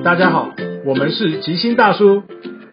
[0.00, 0.48] 嘿，大家好，
[0.86, 2.22] 我们是吉星大叔，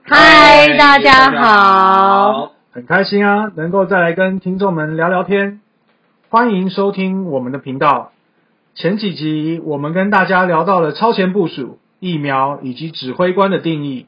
[0.04, 2.54] 嗨，大家好。
[2.72, 5.60] 很开心啊，能够再来跟听众们聊聊天。
[6.30, 8.14] 欢迎收听我们的频道。
[8.76, 14.06] 前几集我们跟大家聊到了超前部署、疫苗以及指挥官的定义。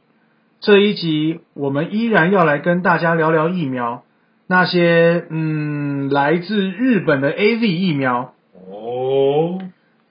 [0.62, 4.04] 这一集我们依然要来跟大家聊聊疫苗，
[4.48, 8.34] 那些嗯来自日本的 A Z 疫苗。
[8.71, 9.59] 哦，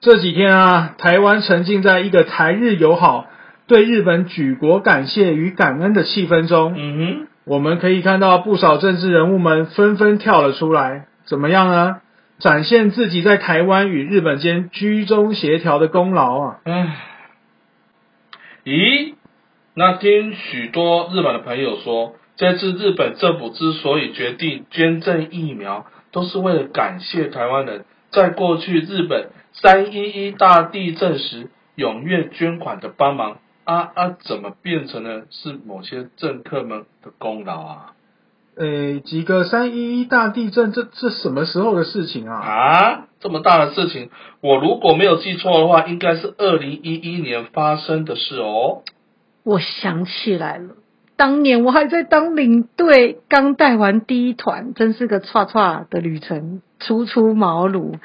[0.01, 3.27] 这几天啊，台湾沉浸在一个台日友好、
[3.67, 6.73] 对日本举国感谢与感恩的气氛中。
[6.77, 11.97] 嗯哼我们可以看到不少政治人物们纷纷跳了出来，怎么样呢？
[12.37, 16.59] 展现自己在台湾与日本间居中协调的功劳啊！
[16.63, 16.97] 哼，唉，
[18.63, 19.15] 咦，
[19.73, 33.37] 那听许多日本的朋友说，这次日本政府之所以决定捐赠疫苗，都是为了感谢台湾人在过去日本三一一大地震时踊跃捐款的帮忙。
[33.65, 37.93] 啊啊，怎么变成了是某些政客们的功劳啊？
[38.57, 42.35] 诶，几个三一一大地震，这这什么时候的事情啊？
[42.39, 44.09] 啊，这么大的事情，
[44.41, 48.81] 我如果没有记错的话，应该是二零一一年发生的事哦。
[49.43, 50.73] 我想起来了，
[51.19, 57.95] 当年我还在当领队，刚带完第一团，真是个唰唰的旅程，初出茅庐。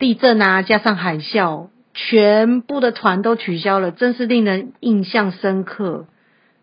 [0.00, 6.06] 地震啊，加上海啸，全部的团都取消了，真是令人印象深刻。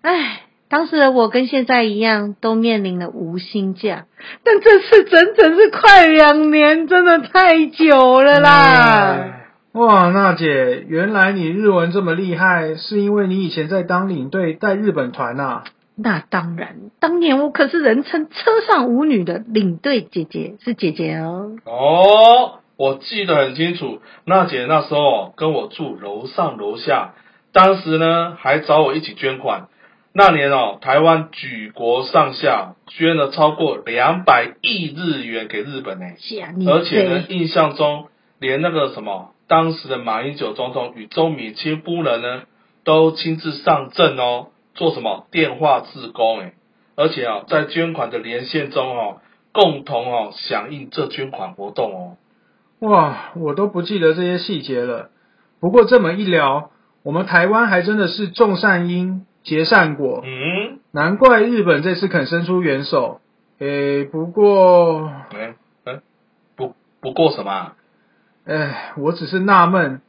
[0.02, 4.06] 唉，当时的我跟现在一样，都面临了无薪假，
[4.44, 9.44] 但这次整整是快两年，真的太久了啦。
[9.72, 15.64] 哇，娜姐，原来你日文这么厉害，是因为你以前在当领队带日本团啊？
[15.98, 21.56] 那当然，当年我可是人称车上舞女的领队姐姐，是姐姐哦。
[21.64, 27.14] 哦，我记得很清楚，娜姐那时候跟我住楼上楼下，
[27.54, 29.67] 当时呢还找我一起捐款。
[30.17, 36.05] 那年哦，台湾举国上下捐了超过两百亿日元给日本呢。
[36.20, 38.08] 是啊，而且呢，印象中
[38.39, 42.42] 连那个什么，当时的马英九总统与周米清夫人呢，
[42.84, 46.53] 都亲自上阵哦，做什么电话志工诶，
[46.95, 49.21] 而且啊，在捐款的连线中哦，
[49.52, 52.17] 共同哦响应这捐款活动哦。
[52.80, 55.09] 哇，我都不记得这些细节了。
[55.61, 56.71] 不过这么一聊，
[57.03, 60.21] 我们台湾还真的是种善因，结善果。
[60.23, 63.21] 嗯，难怪日本这次肯伸出援手。
[63.59, 65.55] 诶，不过，哎
[65.86, 66.02] 哎，
[66.57, 67.75] 不不过什么啊？
[68.45, 70.02] 哎，我只是纳闷，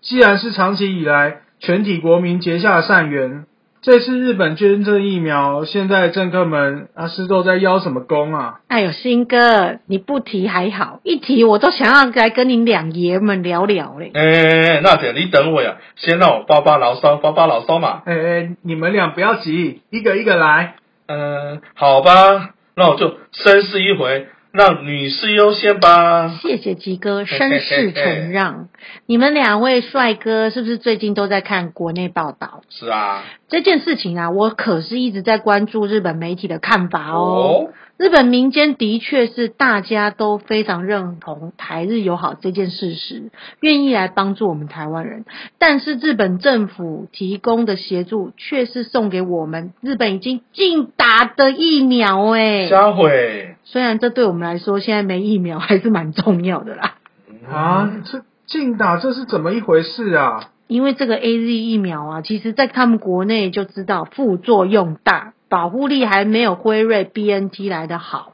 [0.00, 3.44] 既然是长期以来全体国民结下的善缘，
[3.84, 8.60] 这次日本捐赠疫苗，现在政客们啊是都在邀什么功啊？
[8.66, 14.10] 哎呦，新哥，你不提还好，一提我都想要来跟你两爷们聊聊嘞。
[14.14, 18.00] 哎，娜姐，你等我呀，先让我发发牢骚，发发牢骚嘛。
[18.06, 20.76] 哎哎，你们俩不要急，一个一个来。
[21.06, 26.38] 嗯，好吧，那我就绅士一回，让女士优先吧。
[26.40, 28.68] 谢谢吉哥绅士承让。
[29.04, 32.60] 你们两位帅哥是不是最近都在看国内报道？
[32.68, 37.18] 是啊，这件事情啊，我可是一直在关注日本媒体的看法哦。
[37.18, 45.24] 哦，日本民间的确是大家都非常认同台日友好这件事实，愿意来帮助我们台湾人。
[45.58, 52.68] 但是日本政府提供的协助却是送给我们日本已经禁打的疫苗诶。
[52.70, 56.94] 佳慧虽然这对我们来说现在没疫苗还是蛮重要的啦，
[57.50, 60.50] 啊，这禁打这是怎么一回事啊？
[60.66, 68.32] 因为这个 A Z 疫苗啊，其实在他们国内就知道副作用大，保护力还没有辉瑞 B N T 来的好。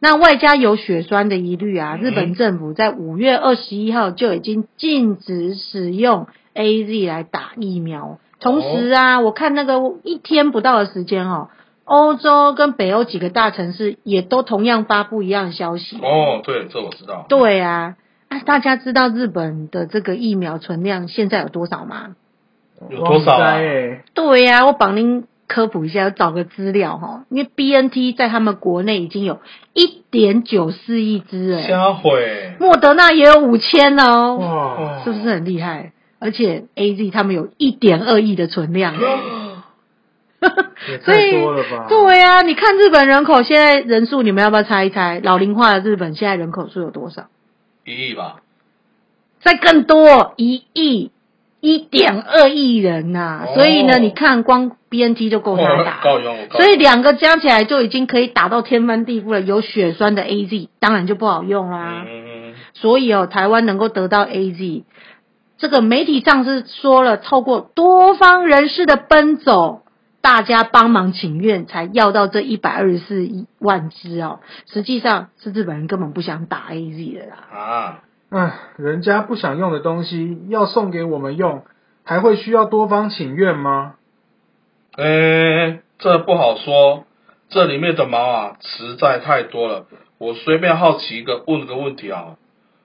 [0.00, 8.18] 那外加有血栓的疑虑啊，嗯日本政府在五月二十一号就已经禁止使用 A Z 来打疫苗。
[8.40, 11.48] 同时啊，我看那个一天不到的时间哦，
[11.88, 15.96] 欧洲跟北欧几个大城市也都同样发布一样的消息。
[15.96, 17.24] 哦，对，这我知道。
[17.28, 17.96] 对啊，
[18.28, 22.14] 啊，大家知道日本的这个疫苗存量现在有多少吗？
[22.90, 23.38] 有多少啊？
[23.38, 29.40] 忘不该欸对呀、我帮您科普一下，找个资料哈，因为 B N T 在他们国内已经有
[29.72, 35.92] 一点九四亿支哎，佳慧，莫德纳也有五千哦，哇，是不是很厉害？
[36.20, 38.94] 而且 A Z 他们有一点二亿的存量，
[40.88, 41.86] 也太多了吧？
[41.88, 45.20] 对呀、你看日本人口现在人数，你们要不要猜一猜？
[45.22, 47.26] 老龄化的日本现在人口数有多少？
[47.84, 48.36] 一亿吧？
[49.40, 51.10] 再更多一亿。
[51.60, 59.40] 一点二亿人呐、哦所以呢，你看光 B N T 就够他打，用，所以两个加起来就已经可以打到天翻地覆了。
[59.40, 62.04] 有血栓的 A Z 当然就不好用啦。
[62.06, 64.84] 嗯，所以哦，台湾能够得到 A Z，
[65.58, 69.82] 这个媒体上是说了，透过多方人士的奔走，
[70.20, 74.40] 大家帮忙请愿，才要到这一百二十四亿万只哦。
[74.66, 77.36] 实际上是日本人根本不想打 A Z 的啦。
[77.50, 81.64] 啊，唉，人家不想用的东西要送给我们用，
[82.04, 83.94] 还会需要多方请愿吗？
[84.96, 87.04] 哎，这不好说，
[87.48, 89.86] 这里面的毛啊实在太多了。
[90.18, 92.36] 我随便好奇一个问个问题啊，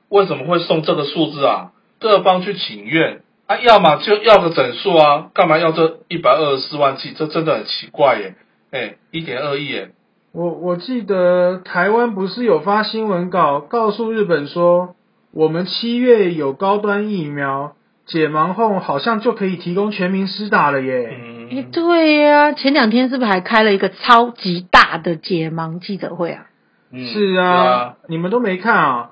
[0.09, 1.71] 为什么会送这个数字啊？
[1.99, 3.21] 各方去请愿
[3.53, 7.13] 啊，要么就要个整数啊，干嘛要这一百二十四万剂？
[7.15, 8.35] 这真的很奇怪耶！
[8.71, 9.91] 哎，一点二亿耶，
[10.33, 14.95] 我我记得台湾不是有发新闻稿告诉日本说，
[15.31, 17.73] 我们七月有高端疫苗
[18.07, 21.11] 解盲后，好像就可以提供全民施打了耶。
[21.11, 26.47] 嗯，哎，对呀、前两天是不是还开了一个超级大的解盲记者会啊？
[26.91, 29.11] 嗯是啊，你们都没看啊。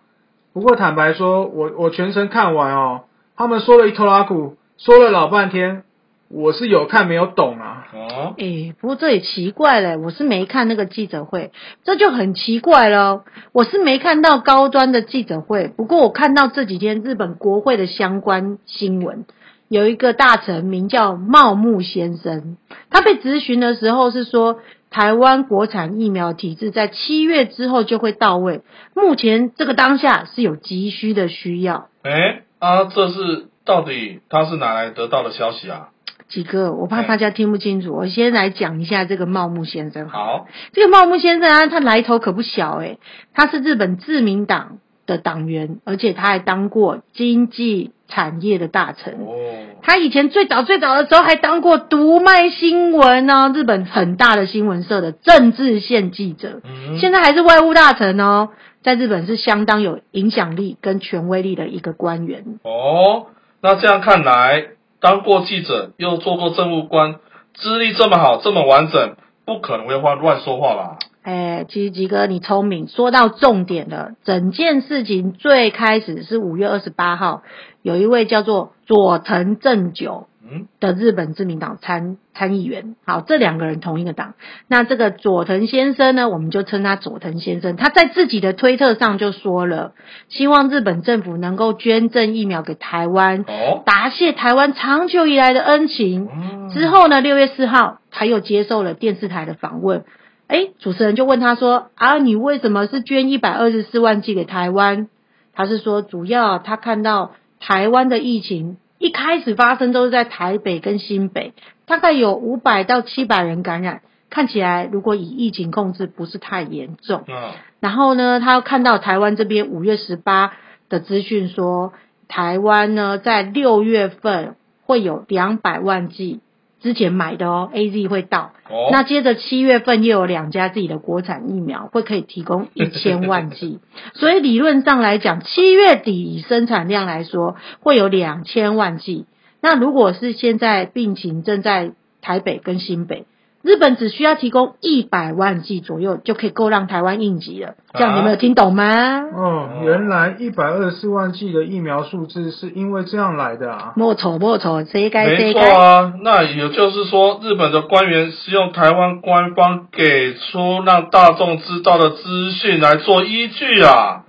[0.53, 3.01] 不过坦白说，我我全程看完哦，
[3.35, 5.83] 他们说了一头拉苦，说了老半天，
[6.29, 7.87] 我是有看没有懂啊。
[7.93, 11.51] 哦，哎，不过这也奇怪嘞，我是没看那个记者会，
[11.83, 13.23] 这就很奇怪了。
[13.51, 19.25] 我是没看到高端的记者会，不过我看到这几天日本国会的相关新闻，
[19.67, 22.57] 有一个大臣名叫茂木先生，
[22.89, 28.61] 他被质询的时候是说，台湾国产疫苗体制在七月之后就会到位，
[28.93, 31.87] 目前这个当下是有急需的需要。
[32.03, 35.89] 哎啊，这是到底他是哪来得到的消息啊？
[36.29, 40.19] 几个，我怕大家听不清楚，我先来讲一下这个茂木先生好。
[40.19, 42.99] 好，这个茂木先生啊，他来头可不小诶，
[43.33, 49.13] 他是日本自民党的党员，而且他还当过经济产业的大臣。
[49.25, 49.35] 哦，
[49.81, 58.49] 他以前最早最早的时候还当过读卖新闻哦，日本很大的新闻社的政治线记者，嗯，现在还是外务大臣哦，
[58.83, 62.59] 在日本是相当有影响力跟权威力的一个官员。
[62.63, 63.27] 哦，
[63.61, 64.67] 那这样看来，
[64.99, 67.15] 当过记者又做过政务官，
[67.53, 69.15] 资历这么好，这么完整，
[69.45, 70.97] 不可能会乱乱说话吧？
[71.23, 74.13] 哎，其实吉哥你聪明，说到重点了。
[74.23, 77.43] 整件事情最开始是五月二十八号，
[77.83, 82.95] 有一位叫做佐藤正久嗯，的日本自民党参参议员。
[83.05, 84.33] 好，这两个人同一个党。
[84.67, 87.75] 那这个佐藤先生呢，我们就称他佐藤先生。
[87.75, 89.93] 他在自己的推特上就说了，
[90.27, 96.27] 希望日本政府能够捐赠疫苗给台湾，哦，答谢台湾长久以来的恩情。
[96.33, 100.03] 嗯，之后呢，六月四号，他又接受了电视台的访问。
[100.51, 105.07] 哎，主持人就问他说：“啊，你为什么是捐一百二十四万寄给台湾？”
[105.55, 107.31] 他是说，主要他看到
[107.61, 111.53] 台湾的疫情一开始发生都是在台北跟新北，
[111.85, 117.23] 大概有五百到七百人感染，看起来如果以疫情控制不是太严重。
[117.29, 120.51] 嗯，然后呢，他又看到台湾这边五月十八
[120.89, 121.93] 的资讯说，
[122.27, 126.41] 台湾呢在六月份会有两百万剂
[126.81, 128.53] 之前买的哦，A Z 会到。
[128.69, 133.79] 哦，那接着七月份又有两家自己的国产疫苗会可以提供一千 万剂，
[134.13, 139.25] 所以理论上来讲，七月底以生产量来说会有两千万剂。
[139.61, 143.25] 那如果是现在病情正在台北跟新北，
[143.63, 147.75] 日本只需要提供一百万剂左右就可以够让台湾应急了。
[147.93, 149.21] 这样你们有听懂吗？
[149.35, 153.93] 哦，原来一百二十四万剂的疫苗数字是因为这样来的啊。
[153.95, 155.73] 莫愁莫愁，谁该没错谁该。
[155.73, 164.23] 啊，那也就是说，日本的官员是用台湾官方给出让大众知道的资讯来做依据啊，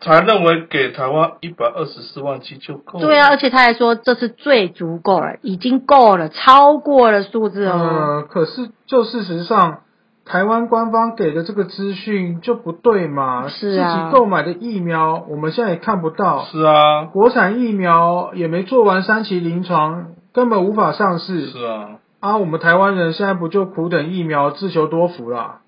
[0.00, 3.06] 才认为给台湾一百二十四万剂就够了。
[3.06, 7.72] 对啊，而且他还说这是最足够了，已经够了，超过了数字哦。
[7.72, 9.80] 呃，可是就事实上，
[10.24, 13.48] 台湾官方给的这个资讯就不对嘛。
[13.48, 16.44] 是啊自己购买的疫苗，我们现在也看不到。
[16.44, 21.46] 是啊，国产疫苗也没做完三期临床，根本无法上市。
[21.46, 21.88] 是啊，
[22.20, 25.60] 啊，我们台湾人现在不就苦等疫苗，自求多福啦？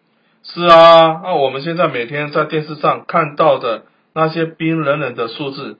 [0.43, 1.21] 是啊。
[1.25, 3.83] 那我们现在每天在电视上看到的
[4.21, 5.79] 那些冰冷冷的数字，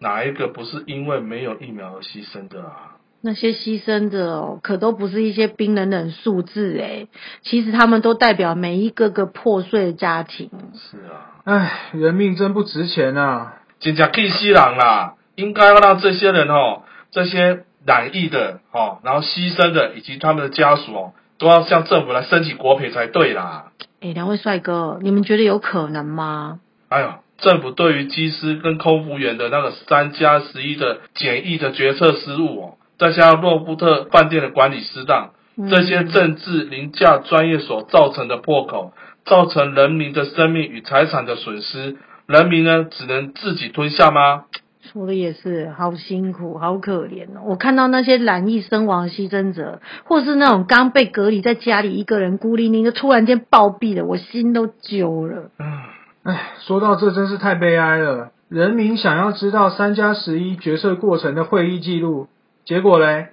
[0.00, 2.96] 哪一个不是因为没有疫苗而牺牲的啊？
[3.20, 7.06] 那些牺牲者哦，可都不是一些冰冷冷数字诶，
[7.42, 10.50] 其实他们都代表每一个个破碎的家庭。
[10.74, 11.38] 是啊。
[11.44, 13.58] 唉，人命真不值钱啊！
[13.78, 15.14] 真正气死人啦！
[15.36, 23.70] 应该要让这些人哦，这些染疫的哦，然后牺牲的以及他们的家属哦，都要向政府来申请国赔才对啦。
[24.00, 26.58] 诶，两位帅哥，你们觉得有可能吗？
[26.88, 38.92] 哎呦，政府对于机师跟空服员的那个三加十一的简易的决策失误哦，再加上洛布特饭店的管理失当，嗯这些政治凌驾专业所造成的破口，
[39.24, 44.44] 造成人民的生命与财产的损失，人民呢只能自己吞下吗？
[44.92, 47.42] 说的也是，好辛苦，好可怜哦。
[47.44, 55.50] 我看到那些染疫身亡的牺牲者，或是那种刚被隔离在家里一个人孤零零的突然间暴毙的，我心都揪了。
[55.58, 55.66] 嗯，
[56.26, 58.30] 唉，说到这真是太悲哀了。
[58.48, 62.26] 人民想要知道三加十一决策过程的会议记录，
[62.64, 63.28] 结果嘞，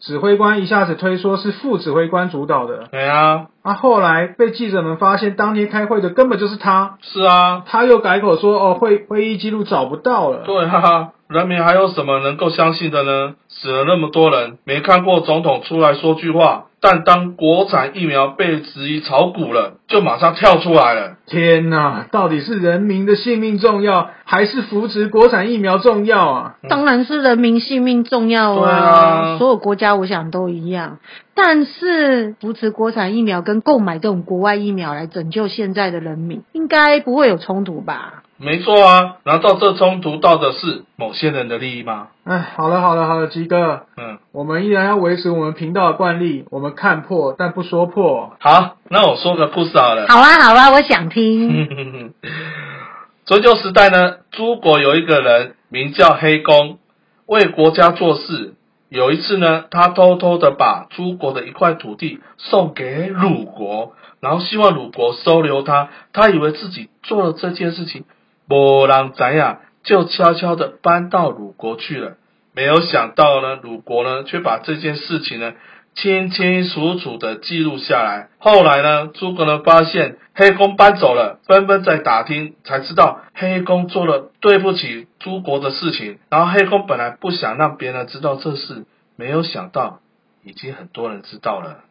[0.00, 10.44] 指挥官一下子推说是副指挥官主导的，对啊，啊，后来被记者们发现当天开会的根本就是他，是啊，他又改口说哦会会议记录找不到了。
[10.46, 13.34] 对哈哈，人民还有什么能够相信的呢？
[13.48, 21.16] 死了那么多人，没看过总统出来说句话，但当国产疫苗被质疑炒股了，就马上跳出来了。
[21.26, 26.54] 天哪，到底是人民的性命重要，还是扶持国产疫苗重要啊？
[26.68, 30.98] 当然是人民性命重要对啊所有国家我想都一样。
[31.34, 38.22] 但是扶持国产疫苗跟购买这种国外疫苗来拯救现在的人民，应该不会有冲突吧？
[38.40, 42.08] 没错啊，难道这冲突到的是某些人的利益吗？
[42.24, 48.36] 哎，好了好了好了，吉哥，嗯，我们依然要维持我们频道的惯例，我们看破但不说破。
[48.38, 50.06] 好，那我说个故事好了。
[50.08, 52.14] 好啊好啊，我想听。
[53.26, 56.78] 春秋时代呢，诸国有一个人名叫黑公，
[57.26, 58.54] 为国家做事。
[58.88, 65.90] 有一次呢，他偷偷的把诸国的一块土地送给鲁国，然后希望鲁国收留他。
[66.14, 68.04] 他以为自己做了这件事情，
[68.48, 72.16] 没人知呀，就悄悄的搬到鲁国去了。
[72.54, 75.52] 没有想到呢，鲁国呢却把这件事情呢
[75.94, 78.28] 清清楚楚的记录下来。
[78.38, 86.18] 后来呢，诸葛呢发现黑公搬走了，纷纷在打听，才知道黑公做了对不起诸国的事情。
[86.30, 88.86] 然后黑公本来不想让别人知道这事，
[89.16, 90.00] 没有想到
[90.42, 91.84] 已经很多人知道了。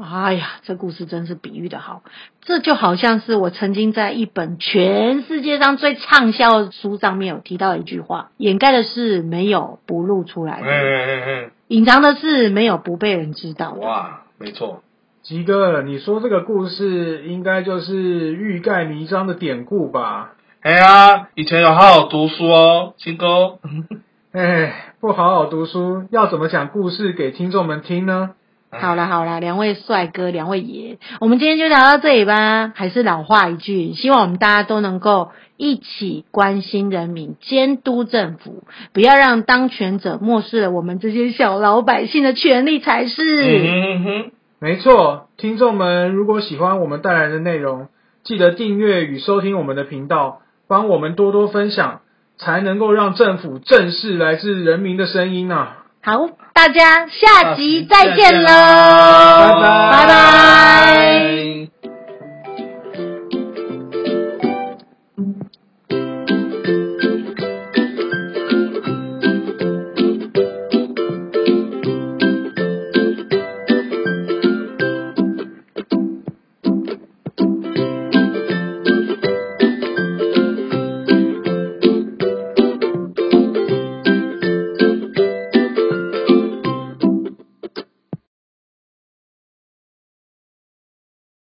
[0.00, 2.02] 哎呀，这故事真是比喻的好，
[2.42, 13.86] 这就好像是我曾经在一本全世界上最畅销的书上面有提到一句话：掩盖的事没有不露出来哎的，隐藏的事没有不被人知道哎，的。
[13.86, 14.84] 哇，没错，
[15.22, 20.34] 吉哥，你说这个故事应该就是欲盖弥彰的典故吧？
[20.60, 23.58] 哎呀，以前有好好读书哦，金哥。
[24.30, 28.30] 哎，不好好读书，要怎么讲故事给听众们听呢？
[28.70, 32.70] 好啦好啦，两位帅哥，两位爷，我们今天就聊到这里吧。
[32.74, 43.22] 还是老话一句，希望我们大家都能够一起关心人民，监督政府，不要让当权者漠视了我们这些小老百姓的权利才是。
[43.42, 47.88] 嗯哼哼，没错，听众们如果喜欢我们带来的内容，
[48.22, 52.02] 记得订阅与收听我们的频道，帮我们多多分享，
[52.36, 55.77] 才能够让政府正视来自人民的声音啊！
[56.08, 60.08] 好，大家下集再见喽，拜拜拜。
[60.08, 61.18] 拜。
[61.66, 61.67] 拜